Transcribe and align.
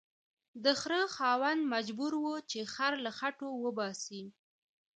د 0.63 0.65
خره 0.79 1.01
خاوند 1.15 1.61
مجبور 1.73 2.11
و 2.17 2.25
چې 2.49 2.59
خر 2.73 2.93
له 3.05 3.11
خټو 3.17 3.49
وباسي 3.65 4.23